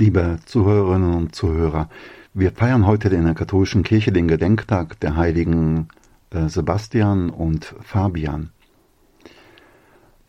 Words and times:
Liebe 0.00 0.38
Zuhörerinnen 0.46 1.12
und 1.12 1.34
Zuhörer, 1.34 1.90
wir 2.32 2.52
feiern 2.52 2.86
heute 2.86 3.08
in 3.08 3.24
der 3.24 3.34
katholischen 3.34 3.82
Kirche 3.82 4.12
den 4.12 4.28
Gedenktag 4.28 5.00
der 5.00 5.16
heiligen 5.16 5.88
äh, 6.30 6.48
Sebastian 6.48 7.30
und 7.30 7.74
Fabian. 7.82 8.50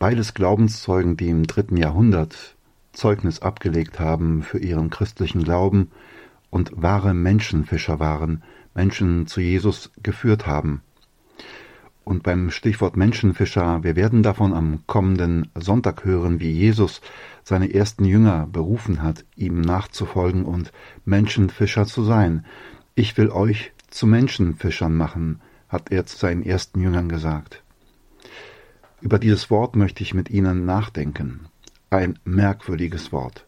Beides 0.00 0.34
Glaubenszeugen, 0.34 1.16
die 1.16 1.28
im 1.28 1.46
dritten 1.46 1.76
Jahrhundert 1.76 2.56
Zeugnis 2.92 3.42
abgelegt 3.42 4.00
haben 4.00 4.42
für 4.42 4.58
ihren 4.58 4.90
christlichen 4.90 5.44
Glauben 5.44 5.92
und 6.50 6.72
wahre 6.74 7.14
Menschenfischer 7.14 8.00
waren, 8.00 8.42
Menschen 8.74 9.28
zu 9.28 9.40
Jesus 9.40 9.92
geführt 10.02 10.48
haben. 10.48 10.82
Und 12.10 12.24
beim 12.24 12.50
Stichwort 12.50 12.96
Menschenfischer, 12.96 13.84
wir 13.84 13.94
werden 13.94 14.24
davon 14.24 14.52
am 14.52 14.84
kommenden 14.88 15.48
Sonntag 15.54 16.04
hören, 16.04 16.40
wie 16.40 16.50
Jesus 16.50 17.02
seine 17.44 17.72
ersten 17.72 18.04
Jünger 18.04 18.48
berufen 18.50 19.00
hat, 19.00 19.24
ihm 19.36 19.60
nachzufolgen 19.60 20.44
und 20.44 20.72
Menschenfischer 21.04 21.86
zu 21.86 22.02
sein. 22.02 22.44
Ich 22.96 23.16
will 23.16 23.30
euch 23.30 23.70
zu 23.90 24.08
Menschenfischern 24.08 24.92
machen, 24.92 25.40
hat 25.68 25.92
er 25.92 26.04
zu 26.04 26.16
seinen 26.16 26.42
ersten 26.42 26.80
Jüngern 26.80 27.08
gesagt. 27.08 27.62
Über 29.00 29.20
dieses 29.20 29.48
Wort 29.48 29.76
möchte 29.76 30.02
ich 30.02 30.12
mit 30.12 30.30
Ihnen 30.30 30.64
nachdenken. 30.64 31.46
Ein 31.90 32.18
merkwürdiges 32.24 33.12
Wort. 33.12 33.46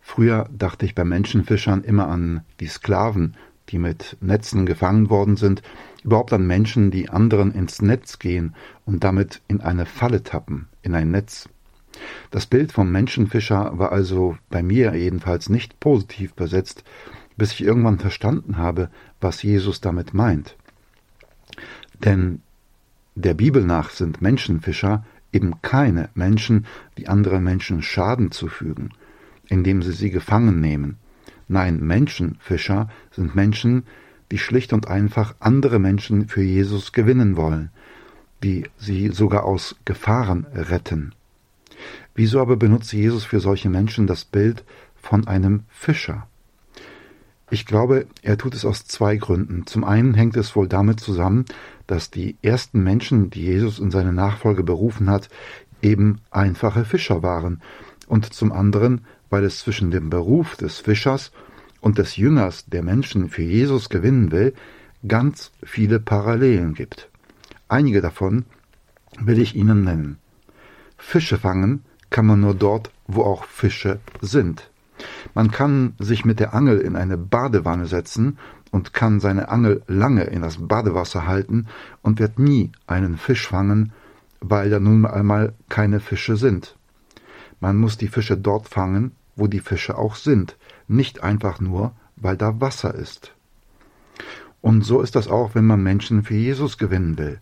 Früher 0.00 0.48
dachte 0.50 0.84
ich 0.84 0.96
bei 0.96 1.04
Menschenfischern 1.04 1.84
immer 1.84 2.08
an 2.08 2.40
die 2.58 2.66
Sklaven, 2.66 3.36
die 3.68 3.78
mit 3.78 4.16
Netzen 4.20 4.66
gefangen 4.66 5.10
worden 5.10 5.36
sind, 5.36 5.62
überhaupt 6.04 6.32
an 6.32 6.46
Menschen, 6.46 6.90
die 6.90 7.08
anderen 7.08 7.52
ins 7.52 7.82
Netz 7.82 8.18
gehen 8.18 8.54
und 8.84 9.02
damit 9.02 9.40
in 9.48 9.60
eine 9.60 9.86
Falle 9.86 10.22
tappen, 10.22 10.68
in 10.82 10.94
ein 10.94 11.10
Netz. 11.10 11.48
Das 12.30 12.46
Bild 12.46 12.72
vom 12.72 12.92
Menschenfischer 12.92 13.78
war 13.78 13.92
also 13.92 14.36
bei 14.50 14.62
mir 14.62 14.94
jedenfalls 14.94 15.48
nicht 15.48 15.80
positiv 15.80 16.34
besetzt, 16.34 16.84
bis 17.36 17.52
ich 17.52 17.64
irgendwann 17.64 17.98
verstanden 17.98 18.58
habe, 18.58 18.90
was 19.20 19.42
Jesus 19.42 19.80
damit 19.80 20.14
meint. 20.14 20.56
Denn 22.04 22.42
der 23.14 23.34
Bibel 23.34 23.64
nach 23.64 23.90
sind 23.90 24.20
Menschenfischer 24.20 25.04
eben 25.32 25.62
keine 25.62 26.10
Menschen, 26.14 26.66
die 26.98 27.08
anderen 27.08 27.42
Menschen 27.42 27.82
Schaden 27.82 28.30
zufügen, 28.30 28.90
indem 29.48 29.82
sie 29.82 29.92
sie 29.92 30.10
gefangen 30.10 30.60
nehmen. 30.60 30.96
Nein, 31.48 31.80
Menschenfischer 31.80 32.88
sind 33.10 33.34
Menschen, 33.34 33.84
die 34.30 34.38
schlicht 34.38 34.72
und 34.72 34.88
einfach 34.88 35.34
andere 35.40 35.78
Menschen 35.78 36.28
für 36.28 36.42
Jesus 36.42 36.92
gewinnen 36.92 37.36
wollen, 37.36 37.70
die 38.42 38.64
sie 38.78 39.08
sogar 39.08 39.44
aus 39.44 39.76
Gefahren 39.84 40.46
retten. 40.54 41.14
Wieso 42.14 42.40
aber 42.40 42.56
benutzt 42.56 42.92
Jesus 42.92 43.24
für 43.24 43.40
solche 43.40 43.68
Menschen 43.68 44.06
das 44.06 44.24
Bild 44.24 44.64
von 44.94 45.26
einem 45.26 45.64
Fischer? 45.68 46.26
Ich 47.50 47.66
glaube, 47.66 48.06
er 48.22 48.38
tut 48.38 48.54
es 48.54 48.64
aus 48.64 48.86
zwei 48.86 49.16
Gründen. 49.16 49.66
Zum 49.66 49.84
einen 49.84 50.14
hängt 50.14 50.36
es 50.36 50.56
wohl 50.56 50.66
damit 50.66 50.98
zusammen, 50.98 51.44
dass 51.86 52.10
die 52.10 52.36
ersten 52.42 52.82
Menschen, 52.82 53.30
die 53.30 53.42
Jesus 53.42 53.78
in 53.78 53.90
seine 53.90 54.12
Nachfolge 54.12 54.62
berufen 54.62 55.10
hat, 55.10 55.28
eben 55.82 56.20
einfache 56.30 56.84
Fischer 56.84 57.22
waren, 57.22 57.60
und 58.06 58.32
zum 58.32 58.52
anderen, 58.52 59.02
weil 59.30 59.44
es 59.44 59.60
zwischen 59.60 59.90
dem 59.90 60.10
Beruf 60.10 60.56
des 60.56 60.78
Fischers 60.78 61.32
und 61.84 61.98
des 61.98 62.16
Jüngers, 62.16 62.64
der 62.64 62.82
Menschen 62.82 63.28
für 63.28 63.42
Jesus 63.42 63.90
gewinnen 63.90 64.32
will, 64.32 64.54
ganz 65.06 65.52
viele 65.62 66.00
Parallelen 66.00 66.72
gibt. 66.72 67.10
Einige 67.68 68.00
davon 68.00 68.46
will 69.20 69.38
ich 69.38 69.54
Ihnen 69.54 69.84
nennen. 69.84 70.16
Fische 70.96 71.36
fangen 71.36 71.84
kann 72.08 72.24
man 72.24 72.40
nur 72.40 72.54
dort, 72.54 72.90
wo 73.06 73.20
auch 73.22 73.44
Fische 73.44 74.00
sind. 74.22 74.70
Man 75.34 75.50
kann 75.50 75.92
sich 75.98 76.24
mit 76.24 76.40
der 76.40 76.54
Angel 76.54 76.78
in 76.78 76.96
eine 76.96 77.18
Badewanne 77.18 77.84
setzen 77.84 78.38
und 78.70 78.94
kann 78.94 79.20
seine 79.20 79.50
Angel 79.50 79.82
lange 79.86 80.24
in 80.24 80.40
das 80.40 80.66
Badewasser 80.66 81.26
halten 81.26 81.66
und 82.00 82.18
wird 82.18 82.38
nie 82.38 82.72
einen 82.86 83.18
Fisch 83.18 83.46
fangen, 83.46 83.92
weil 84.40 84.70
da 84.70 84.80
nun 84.80 85.04
einmal 85.04 85.52
keine 85.68 86.00
Fische 86.00 86.36
sind. 86.36 86.78
Man 87.60 87.76
muss 87.76 87.98
die 87.98 88.08
Fische 88.08 88.38
dort 88.38 88.68
fangen, 88.68 89.12
wo 89.36 89.46
die 89.46 89.60
Fische 89.60 89.96
auch 89.98 90.14
sind, 90.14 90.56
nicht 90.88 91.22
einfach 91.22 91.60
nur, 91.60 91.92
weil 92.16 92.36
da 92.36 92.60
Wasser 92.60 92.94
ist. 92.94 93.32
Und 94.60 94.82
so 94.82 95.00
ist 95.00 95.16
das 95.16 95.28
auch, 95.28 95.54
wenn 95.54 95.66
man 95.66 95.82
Menschen 95.82 96.22
für 96.22 96.34
Jesus 96.34 96.78
gewinnen 96.78 97.18
will. 97.18 97.40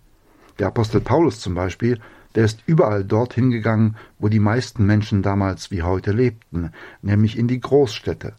Der 0.59 0.69
Apostel 0.69 1.01
Paulus 1.01 1.41
zum 1.41 1.55
Beispiel 1.55 2.01
der 2.35 2.45
ist 2.45 2.63
überall 2.67 3.05
dorthin 3.05 3.51
gegangen, 3.51 3.97
wo 4.19 4.29
die 4.29 4.39
meisten 4.39 4.87
Menschen 4.87 5.23
damals 5.23 5.71
wie 5.71 5.83
heute 5.83 6.13
lebten, 6.13 6.73
nämlich 7.03 7.39
in 7.39 7.49
die 7.49 7.61
Großstädte, 7.61 8.35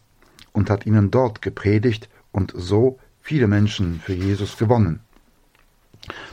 und 0.52 0.70
hat 0.70 0.86
ihnen 0.86 1.10
dort 1.10 1.42
gepredigt 1.42 2.08
und 2.32 2.52
so 2.56 2.98
viele 3.20 3.46
Menschen 3.46 4.00
für 4.00 4.14
Jesus 4.14 4.56
gewonnen. 4.56 5.00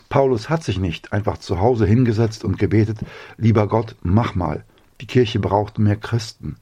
Paulus 0.10 0.50
hat 0.50 0.64
sich 0.64 0.80
nicht 0.80 1.14
einfach 1.14 1.38
zu 1.38 1.60
Hause 1.60 1.86
hingesetzt 1.86 2.44
und 2.44 2.60
gebetet, 2.60 3.00
lieber 3.38 3.68
Gott, 3.68 3.96
mach 4.02 4.36
mal, 4.36 4.66
die 5.00 5.08
Kirche 5.08 5.40
braucht 5.40 5.80
mehr 5.80 5.96
Christen, 5.96 6.58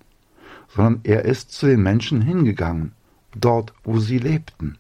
sondern 0.70 1.02
er 1.04 1.26
ist 1.26 1.52
zu 1.52 1.68
den 1.68 1.82
Menschen 1.82 2.22
hingegangen, 2.22 2.94
dort, 3.36 3.74
wo 3.84 4.00
sie 4.00 4.18
lebten. 4.18 4.78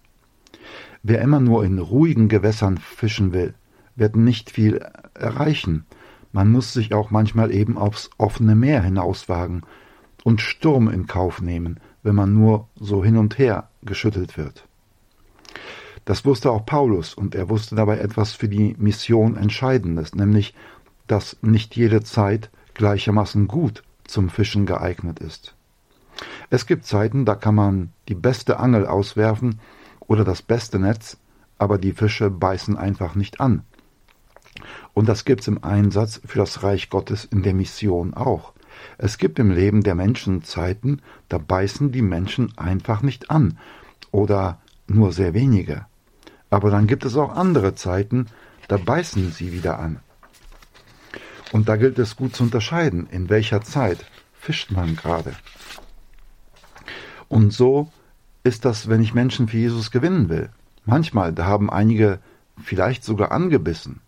Wer 1.03 1.21
immer 1.21 1.39
nur 1.39 1.65
in 1.65 1.79
ruhigen 1.79 2.29
Gewässern 2.29 2.77
fischen 2.77 3.33
will, 3.33 3.53
wird 3.95 4.15
nicht 4.15 4.51
viel 4.51 4.85
erreichen, 5.13 5.85
man 6.31 6.51
muss 6.51 6.73
sich 6.73 6.93
auch 6.93 7.09
manchmal 7.09 7.51
eben 7.51 7.77
aufs 7.77 8.11
offene 8.17 8.55
Meer 8.55 8.83
hinauswagen 8.83 9.63
und 10.23 10.41
Sturm 10.41 10.87
in 10.89 11.07
Kauf 11.07 11.41
nehmen, 11.41 11.79
wenn 12.03 12.15
man 12.15 12.33
nur 12.33 12.67
so 12.75 13.03
hin 13.03 13.17
und 13.17 13.37
her 13.39 13.69
geschüttelt 13.81 14.37
wird. 14.37 14.67
Das 16.05 16.25
wusste 16.25 16.51
auch 16.51 16.65
Paulus, 16.65 17.13
und 17.13 17.35
er 17.35 17.49
wusste 17.49 17.75
dabei 17.75 17.99
etwas 17.99 18.33
für 18.33 18.47
die 18.47 18.75
Mission 18.77 19.37
Entscheidendes, 19.37 20.15
nämlich, 20.15 20.53
dass 21.07 21.37
nicht 21.41 21.75
jede 21.75 22.03
Zeit 22.03 22.49
gleichermaßen 22.75 23.47
gut 23.47 23.83
zum 24.05 24.29
Fischen 24.29 24.65
geeignet 24.65 25.19
ist. 25.19 25.55
Es 26.49 26.65
gibt 26.65 26.85
Zeiten, 26.85 27.25
da 27.25 27.35
kann 27.35 27.55
man 27.55 27.91
die 28.07 28.15
beste 28.15 28.59
Angel 28.59 28.87
auswerfen 28.87 29.59
oder 29.99 30.23
das 30.23 30.41
beste 30.41 30.79
Netz, 30.79 31.17
aber 31.57 31.77
die 31.77 31.93
Fische 31.93 32.29
beißen 32.29 32.75
einfach 32.77 33.15
nicht 33.15 33.39
an. 33.39 33.63
Und 34.93 35.07
das 35.07 35.25
gibt's 35.25 35.47
im 35.47 35.63
Einsatz 35.63 36.21
für 36.25 36.39
das 36.39 36.63
Reich 36.63 36.89
Gottes 36.89 37.25
in 37.25 37.43
der 37.43 37.53
Mission 37.53 38.13
auch. 38.13 38.53
Es 38.97 39.17
gibt 39.17 39.39
im 39.39 39.51
Leben 39.51 39.83
der 39.83 39.95
Menschen 39.95 40.43
Zeiten, 40.43 41.01
da 41.27 41.37
beißen 41.37 41.91
die 41.91 42.01
Menschen 42.01 42.57
einfach 42.57 43.01
nicht 43.01 43.29
an 43.29 43.57
oder 44.11 44.59
nur 44.87 45.11
sehr 45.11 45.33
wenige. 45.33 45.85
Aber 46.49 46.71
dann 46.71 46.87
gibt 46.87 47.05
es 47.05 47.15
auch 47.15 47.35
andere 47.35 47.75
Zeiten, 47.75 48.25
da 48.67 48.77
beißen 48.77 49.31
sie 49.31 49.51
wieder 49.51 49.79
an. 49.79 49.99
Und 51.51 51.69
da 51.69 51.75
gilt 51.75 51.99
es 51.99 52.15
gut 52.15 52.35
zu 52.35 52.43
unterscheiden, 52.43 53.07
in 53.11 53.29
welcher 53.29 53.61
Zeit 53.61 54.05
fischt 54.33 54.71
man 54.71 54.95
gerade. 54.95 55.33
Und 57.29 57.53
so 57.53 57.89
ist 58.43 58.65
das, 58.65 58.89
wenn 58.89 59.01
ich 59.01 59.13
Menschen 59.13 59.47
für 59.47 59.57
Jesus 59.57 59.91
gewinnen 59.91 60.27
will. 60.29 60.49
Manchmal, 60.85 61.31
da 61.31 61.45
haben 61.45 61.69
einige 61.69 62.19
vielleicht 62.61 63.03
sogar 63.03 63.31
angebissen. 63.31 64.01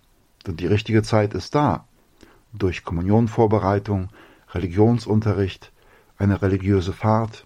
Die 0.45 0.67
richtige 0.67 1.03
Zeit 1.03 1.33
ist 1.33 1.53
da. 1.55 1.85
Durch 2.51 2.83
Kommunionvorbereitung, 2.83 4.09
Religionsunterricht, 4.49 5.71
eine 6.17 6.41
religiöse 6.41 6.91
Fahrt. 6.91 7.45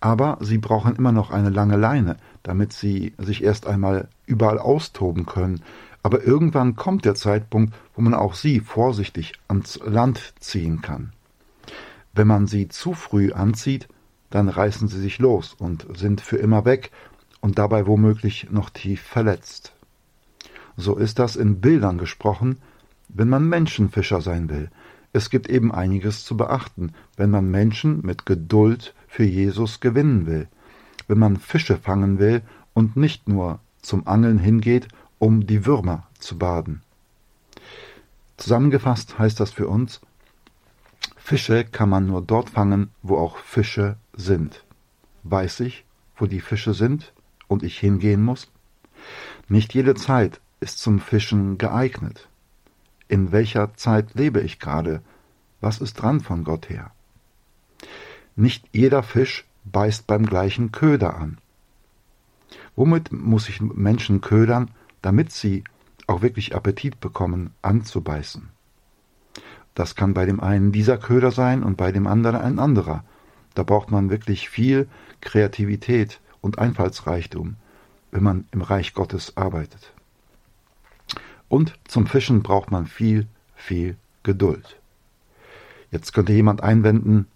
Aber 0.00 0.38
sie 0.40 0.58
brauchen 0.58 0.96
immer 0.96 1.12
noch 1.12 1.30
eine 1.30 1.50
lange 1.50 1.76
Leine, 1.76 2.16
damit 2.42 2.72
sie 2.72 3.14
sich 3.16 3.42
erst 3.42 3.66
einmal 3.66 4.08
überall 4.26 4.58
austoben 4.58 5.24
können. 5.24 5.62
Aber 6.02 6.22
irgendwann 6.22 6.76
kommt 6.76 7.04
der 7.04 7.14
Zeitpunkt, 7.14 7.74
wo 7.94 8.02
man 8.02 8.12
auch 8.12 8.34
sie 8.34 8.60
vorsichtig 8.60 9.32
ans 9.48 9.80
Land 9.82 10.34
ziehen 10.40 10.82
kann. 10.82 11.12
Wenn 12.12 12.26
man 12.26 12.46
sie 12.46 12.68
zu 12.68 12.92
früh 12.92 13.32
anzieht, 13.32 13.88
dann 14.34 14.48
reißen 14.48 14.88
sie 14.88 14.98
sich 14.98 15.20
los 15.20 15.54
und 15.56 15.86
sind 15.96 16.20
für 16.20 16.38
immer 16.38 16.64
weg 16.64 16.90
und 17.40 17.56
dabei 17.56 17.86
womöglich 17.86 18.48
noch 18.50 18.68
tief 18.68 19.00
verletzt. 19.00 19.72
So 20.76 20.96
ist 20.96 21.20
das 21.20 21.36
in 21.36 21.60
Bildern 21.60 21.98
gesprochen, 21.98 22.56
wenn 23.08 23.28
man 23.28 23.48
Menschenfischer 23.48 24.20
sein 24.20 24.50
will. 24.50 24.72
Es 25.12 25.30
gibt 25.30 25.48
eben 25.48 25.72
einiges 25.72 26.24
zu 26.24 26.36
beachten, 26.36 26.94
wenn 27.16 27.30
man 27.30 27.48
Menschen 27.48 28.04
mit 28.04 28.26
Geduld 28.26 28.92
für 29.06 29.22
Jesus 29.22 29.78
gewinnen 29.78 30.26
will, 30.26 30.48
wenn 31.06 31.18
man 31.18 31.36
Fische 31.36 31.76
fangen 31.76 32.18
will 32.18 32.42
und 32.72 32.96
nicht 32.96 33.28
nur 33.28 33.60
zum 33.82 34.04
Angeln 34.08 34.40
hingeht, 34.40 34.88
um 35.20 35.46
die 35.46 35.64
Würmer 35.64 36.08
zu 36.18 36.38
baden. 36.38 36.82
Zusammengefasst 38.36 39.16
heißt 39.16 39.38
das 39.38 39.52
für 39.52 39.68
uns, 39.68 40.00
Fische 41.16 41.64
kann 41.64 41.88
man 41.88 42.08
nur 42.08 42.20
dort 42.20 42.50
fangen, 42.50 42.90
wo 43.00 43.16
auch 43.16 43.36
Fische 43.36 43.96
sind. 44.16 44.64
Weiß 45.22 45.60
ich, 45.60 45.84
wo 46.16 46.26
die 46.26 46.40
Fische 46.40 46.74
sind 46.74 47.12
und 47.48 47.62
ich 47.62 47.78
hingehen 47.78 48.22
muss? 48.22 48.50
Nicht 49.48 49.74
jede 49.74 49.94
Zeit 49.94 50.40
ist 50.60 50.78
zum 50.78 50.98
Fischen 51.00 51.58
geeignet? 51.58 52.28
In 53.08 53.32
welcher 53.32 53.74
Zeit 53.74 54.14
lebe 54.14 54.40
ich 54.40 54.58
gerade? 54.58 55.02
Was 55.60 55.80
ist 55.80 55.94
dran 55.94 56.20
von 56.20 56.44
Gott 56.44 56.68
her? 56.70 56.92
Nicht 58.36 58.66
jeder 58.72 59.02
Fisch 59.02 59.46
beißt 59.64 60.06
beim 60.06 60.26
gleichen 60.26 60.72
Köder 60.72 61.16
an. 61.16 61.38
Womit 62.76 63.12
muss 63.12 63.48
ich 63.48 63.60
Menschen 63.60 64.20
ködern, 64.20 64.70
damit 65.02 65.32
sie 65.32 65.64
auch 66.06 66.22
wirklich 66.22 66.54
Appetit 66.54 67.00
bekommen, 67.00 67.50
anzubeißen? 67.62 68.48
Das 69.74 69.94
kann 69.94 70.14
bei 70.14 70.24
dem 70.24 70.40
einen 70.40 70.72
dieser 70.72 70.98
Köder 70.98 71.30
sein 71.30 71.62
und 71.62 71.76
bei 71.76 71.92
dem 71.92 72.06
anderen 72.06 72.40
ein 72.40 72.58
anderer. 72.58 73.04
Da 73.54 73.62
braucht 73.62 73.90
man 73.90 74.10
wirklich 74.10 74.48
viel 74.48 74.88
Kreativität 75.20 76.20
und 76.40 76.58
Einfallsreichtum, 76.58 77.56
wenn 78.10 78.22
man 78.22 78.46
im 78.50 78.62
Reich 78.62 78.94
Gottes 78.94 79.36
arbeitet. 79.36 79.92
Und 81.48 81.78
zum 81.86 82.06
Fischen 82.06 82.42
braucht 82.42 82.70
man 82.70 82.86
viel, 82.86 83.26
viel 83.54 83.96
Geduld. 84.22 84.80
Jetzt 85.90 86.12
könnte 86.12 86.32
jemand 86.32 86.62
einwenden, 86.62 87.26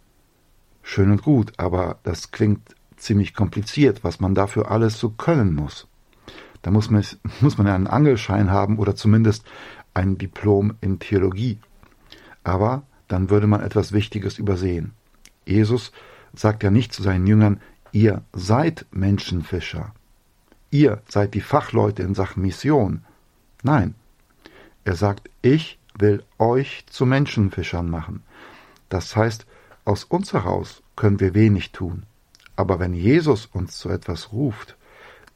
schön 0.82 1.10
und 1.10 1.22
gut, 1.22 1.52
aber 1.58 1.98
das 2.02 2.32
klingt 2.32 2.74
ziemlich 2.96 3.34
kompliziert, 3.34 4.02
was 4.02 4.20
man 4.20 4.34
dafür 4.34 4.70
alles 4.70 4.98
so 4.98 5.10
können 5.10 5.54
muss. 5.54 5.86
Da 6.62 6.70
muss 6.70 6.90
man, 6.90 7.04
muss 7.40 7.58
man 7.58 7.68
einen 7.68 7.86
Angelschein 7.86 8.50
haben 8.50 8.78
oder 8.78 8.96
zumindest 8.96 9.44
ein 9.94 10.18
Diplom 10.18 10.74
in 10.80 10.98
Theologie. 10.98 11.58
Aber 12.42 12.82
dann 13.06 13.30
würde 13.30 13.46
man 13.46 13.60
etwas 13.60 13.92
Wichtiges 13.92 14.38
übersehen. 14.38 14.92
Jesus 15.48 15.92
sagt 16.34 16.62
ja 16.62 16.70
nicht 16.70 16.92
zu 16.92 17.02
seinen 17.02 17.26
Jüngern, 17.26 17.60
ihr 17.92 18.22
seid 18.32 18.86
Menschenfischer. 18.90 19.94
Ihr 20.70 21.02
seid 21.08 21.32
die 21.34 21.40
Fachleute 21.40 22.02
in 22.02 22.14
Sachen 22.14 22.42
Mission. 22.42 23.04
Nein, 23.62 23.94
er 24.84 24.94
sagt, 24.94 25.30
ich 25.40 25.78
will 25.98 26.22
euch 26.38 26.84
zu 26.90 27.06
Menschenfischern 27.06 27.88
machen. 27.88 28.22
Das 28.88 29.16
heißt, 29.16 29.46
aus 29.84 30.04
uns 30.04 30.32
heraus 30.32 30.82
können 30.96 31.20
wir 31.20 31.34
wenig 31.34 31.72
tun. 31.72 32.04
Aber 32.56 32.78
wenn 32.78 32.92
Jesus 32.92 33.46
uns 33.46 33.78
zu 33.78 33.88
etwas 33.88 34.32
ruft, 34.32 34.76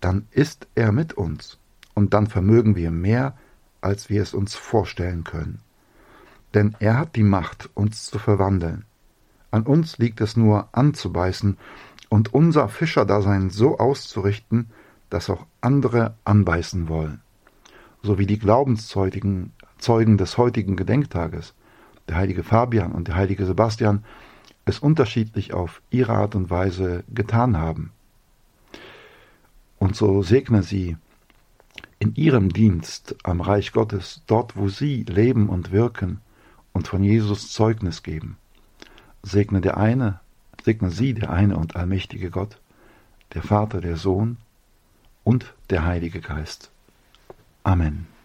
dann 0.00 0.26
ist 0.30 0.66
er 0.74 0.92
mit 0.92 1.14
uns. 1.14 1.58
Und 1.94 2.14
dann 2.14 2.26
vermögen 2.26 2.76
wir 2.76 2.90
mehr, 2.90 3.36
als 3.80 4.10
wir 4.10 4.22
es 4.22 4.34
uns 4.34 4.54
vorstellen 4.54 5.24
können. 5.24 5.60
Denn 6.54 6.76
er 6.80 6.98
hat 6.98 7.16
die 7.16 7.22
Macht, 7.22 7.70
uns 7.74 8.06
zu 8.06 8.18
verwandeln. 8.18 8.84
An 9.52 9.62
uns 9.62 9.98
liegt 9.98 10.20
es 10.20 10.36
nur 10.36 10.68
anzubeißen 10.72 11.58
und 12.08 12.34
unser 12.34 12.68
Fischerdasein 12.68 13.50
so 13.50 13.78
auszurichten, 13.78 14.70
dass 15.10 15.30
auch 15.30 15.46
andere 15.60 16.16
anbeißen 16.24 16.88
wollen. 16.88 17.20
So 18.02 18.18
wie 18.18 18.26
die 18.26 18.38
Glaubenszeugen 18.38 19.52
Zeugen 19.78 20.16
des 20.16 20.38
heutigen 20.38 20.76
Gedenktages, 20.76 21.54
der 22.08 22.16
heilige 22.16 22.44
Fabian 22.44 22.92
und 22.92 23.08
der 23.08 23.16
heilige 23.16 23.44
Sebastian, 23.44 24.04
es 24.64 24.78
unterschiedlich 24.78 25.52
auf 25.52 25.82
ihre 25.90 26.12
Art 26.12 26.34
und 26.34 26.50
Weise 26.50 27.04
getan 27.12 27.58
haben. 27.58 27.92
Und 29.78 29.96
so 29.96 30.22
segne 30.22 30.62
sie 30.62 30.96
in 31.98 32.14
ihrem 32.14 32.52
Dienst 32.52 33.16
am 33.24 33.40
Reich 33.40 33.72
Gottes, 33.72 34.22
dort 34.26 34.56
wo 34.56 34.68
sie 34.68 35.02
leben 35.02 35.48
und 35.48 35.72
wirken 35.72 36.20
und 36.72 36.86
von 36.86 37.02
Jesus 37.02 37.52
Zeugnis 37.52 38.02
geben. 38.02 38.36
Segne 39.22 39.60
der 39.60 39.76
eine, 39.76 40.20
segne 40.64 40.90
sie 40.90 41.14
der 41.14 41.30
eine 41.30 41.56
und 41.56 41.76
allmächtige 41.76 42.30
Gott, 42.30 42.60
der 43.34 43.42
Vater, 43.42 43.80
der 43.80 43.96
Sohn 43.96 44.36
und 45.24 45.54
der 45.70 45.84
Heilige 45.84 46.20
Geist. 46.20 46.70
Amen. 47.62 48.11